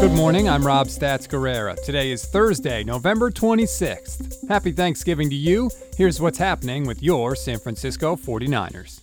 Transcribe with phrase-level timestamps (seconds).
[0.00, 1.76] Good morning, I'm Rob Stats Guerrera.
[1.84, 4.48] Today is Thursday, November 26th.
[4.48, 5.70] Happy Thanksgiving to you.
[5.94, 9.02] Here's what's happening with your San Francisco 49ers.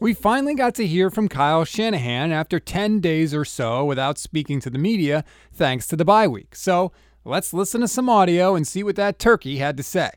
[0.00, 4.60] We finally got to hear from Kyle Shanahan after 10 days or so without speaking
[4.60, 6.54] to the media, thanks to the bye week.
[6.54, 6.92] So
[7.24, 10.10] let's listen to some audio and see what that turkey had to say.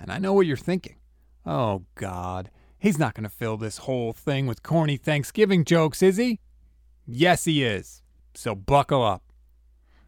[0.00, 0.96] And I know what you're thinking.
[1.44, 2.50] Oh, God.
[2.78, 6.40] He's not going to fill this whole thing with corny Thanksgiving jokes, is he?
[7.06, 8.00] Yes, he is.
[8.32, 9.20] So buckle up.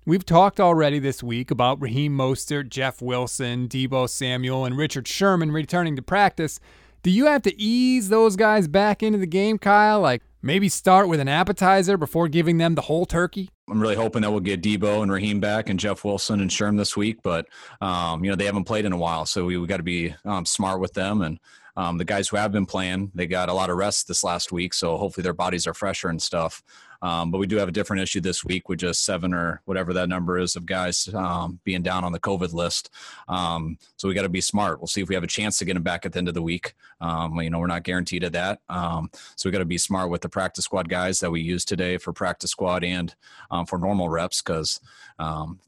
[0.09, 5.51] We've talked already this week about Raheem Mostert, Jeff Wilson, Deebo Samuel, and Richard Sherman
[5.51, 6.61] returning to practice.
[7.03, 10.01] Do you have to ease those guys back into the game, Kyle?
[10.01, 13.51] Like maybe start with an appetizer before giving them the whole turkey?
[13.69, 16.79] I'm really hoping that we'll get Debo and Raheem back and Jeff Wilson and Sherm
[16.79, 17.49] this week, but
[17.81, 20.15] um, you know they haven't played in a while, so we, we got to be
[20.25, 21.21] um, smart with them.
[21.21, 21.41] And
[21.77, 24.53] um, the guys who have been playing, they got a lot of rest this last
[24.53, 26.63] week, so hopefully their bodies are fresher and stuff.
[27.03, 29.93] Um, but we do have a different issue this week with just seven or whatever
[29.93, 32.91] that number is of guys um, being down on the COVID list.
[33.29, 34.81] Um, so we got to be smart.
[34.81, 36.35] We'll see if we have a chance to get them back at the end of
[36.35, 36.75] the week.
[37.01, 38.61] Um, you know, we're not guaranteed of that.
[38.69, 41.65] Um, so we got to be smart with the practice squad guys that we use
[41.65, 43.15] today for practice squad and
[43.51, 44.81] um, for normal reps because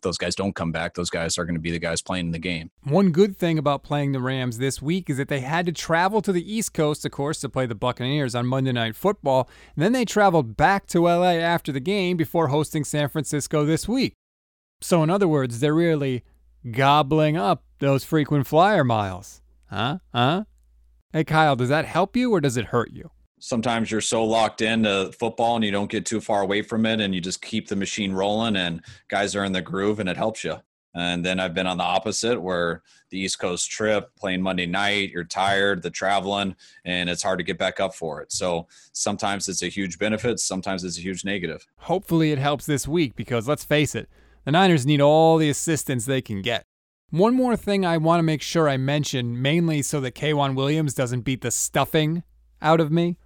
[0.02, 0.94] those guys don't come back.
[0.94, 2.70] Those guys are going to be the guys playing in the game.
[2.84, 6.22] One good thing about playing the Rams this week is that they had to travel
[6.22, 9.50] to the East Coast, of course, to play the Buccaneers on Monday Night Football.
[9.74, 13.64] And then they traveled back to LA LA after the game before hosting San Francisco
[13.64, 14.14] this week.
[14.80, 16.22] So, in other words, they're really
[16.70, 19.42] gobbling up those frequent flyer miles.
[19.70, 19.98] Huh?
[20.14, 20.44] Huh?
[21.12, 23.10] Hey, Kyle, does that help you or does it hurt you?
[23.40, 27.00] Sometimes you're so locked into football and you don't get too far away from it
[27.00, 30.16] and you just keep the machine rolling and guys are in the groove and it
[30.16, 30.58] helps you.
[30.94, 35.10] And then I've been on the opposite where the East Coast trip, playing Monday night,
[35.10, 38.32] you're tired, the traveling, and it's hard to get back up for it.
[38.32, 41.66] So sometimes it's a huge benefit, sometimes it's a huge negative.
[41.76, 44.08] Hopefully it helps this week because let's face it,
[44.44, 46.64] the Niners need all the assistance they can get.
[47.10, 50.92] One more thing I want to make sure I mention, mainly so that K'Waun Williams
[50.92, 52.22] doesn't beat the stuffing
[52.60, 53.16] out of me.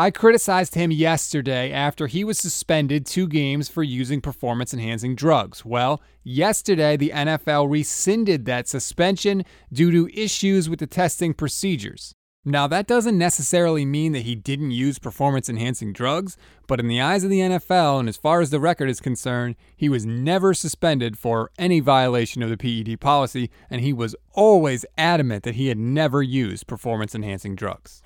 [0.00, 5.62] I criticized him yesterday after he was suspended two games for using performance enhancing drugs.
[5.62, 12.14] Well, yesterday the NFL rescinded that suspension due to issues with the testing procedures.
[12.46, 17.02] Now, that doesn't necessarily mean that he didn't use performance enhancing drugs, but in the
[17.02, 20.54] eyes of the NFL, and as far as the record is concerned, he was never
[20.54, 25.66] suspended for any violation of the PED policy, and he was always adamant that he
[25.66, 28.00] had never used performance enhancing drugs.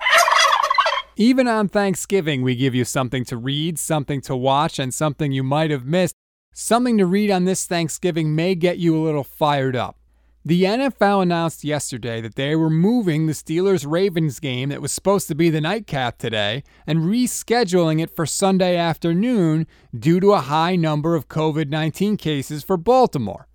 [1.17, 5.43] Even on Thanksgiving, we give you something to read, something to watch, and something you
[5.43, 6.15] might have missed.
[6.53, 9.97] Something to read on this Thanksgiving may get you a little fired up.
[10.43, 15.29] The NFL announced yesterday that they were moving the Steelers Ravens game that was supposed
[15.29, 20.75] to be the nightcap today and rescheduling it for Sunday afternoon due to a high
[20.75, 23.47] number of COVID 19 cases for Baltimore.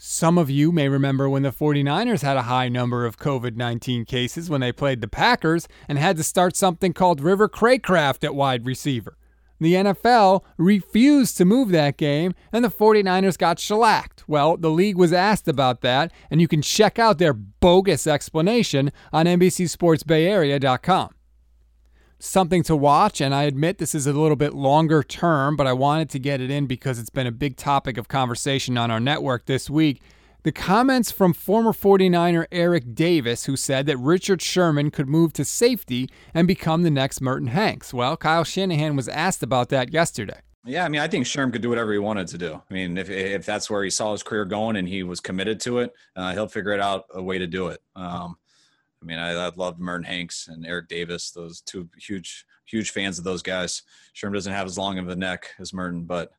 [0.00, 4.04] Some of you may remember when the 49ers had a high number of COVID 19
[4.04, 8.36] cases when they played the Packers and had to start something called River Cracraft at
[8.36, 9.18] wide receiver.
[9.58, 14.22] The NFL refused to move that game, and the 49ers got shellacked.
[14.28, 18.92] Well, the league was asked about that, and you can check out their bogus explanation
[19.12, 21.10] on NBCSportsBayArea.com
[22.18, 23.20] something to watch.
[23.20, 26.40] And I admit this is a little bit longer term, but I wanted to get
[26.40, 30.02] it in because it's been a big topic of conversation on our network this week.
[30.44, 35.44] The comments from former 49er Eric Davis, who said that Richard Sherman could move to
[35.44, 37.92] safety and become the next Merton Hanks.
[37.92, 40.40] Well, Kyle Shanahan was asked about that yesterday.
[40.64, 42.62] Yeah, I mean, I think Sherm could do whatever he wanted to do.
[42.70, 45.60] I mean, if if that's where he saw his career going and he was committed
[45.60, 47.80] to it, uh, he'll figure it out a way to do it.
[47.96, 48.36] Um,
[49.02, 53.18] I mean, I, I loved Merton Hanks and Eric Davis, those two huge, huge fans
[53.18, 53.82] of those guys.
[54.14, 56.32] Sherm doesn't have as long of a neck as Merton, but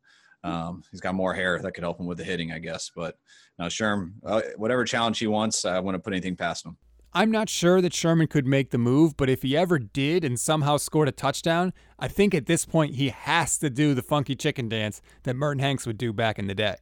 [0.43, 2.91] um, he's got more hair that could help him with the hitting, I guess.
[2.95, 3.17] But
[3.57, 6.77] now Sherm, uh, whatever challenge he wants, I wouldn't put anything past him.
[7.11, 10.39] I'm not sure that Sherman could make the move, but if he ever did and
[10.39, 14.35] somehow scored a touchdown, I think at this point he has to do the funky
[14.35, 16.75] chicken dance that Merton Hanks would do back in the day.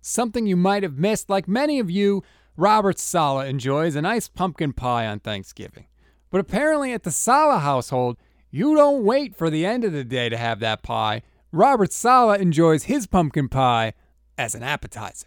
[0.00, 2.22] Something you might have missed, like many of you,
[2.56, 5.86] Robert Saleh enjoys a nice pumpkin pie on Thanksgiving.
[6.30, 8.16] But apparently, at the Saleh household,
[8.50, 11.22] you don't wait for the end of the day to have that pie.
[11.50, 13.94] Robert Saleh enjoys his pumpkin pie
[14.38, 15.26] as an appetizer.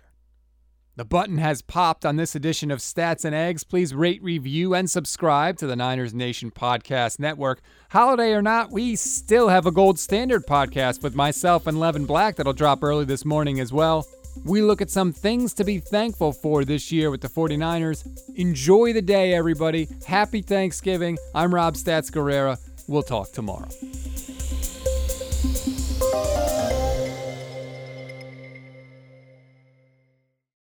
[0.95, 3.63] The button has popped on this edition of Stats and Eggs.
[3.63, 7.61] Please rate, review, and subscribe to the Niners Nation Podcast Network.
[7.91, 12.35] Holiday or not, we still have a gold standard podcast with myself and Levin Black
[12.37, 14.07] that'll drop early this morning as well.
[14.45, 18.07] We look at some things to be thankful for this year with the 49ers.
[18.35, 19.87] Enjoy the day, everybody.
[20.05, 21.17] Happy Thanksgiving.
[21.35, 22.59] I'm Rob Stats Guerrera.
[22.87, 23.67] We'll talk tomorrow.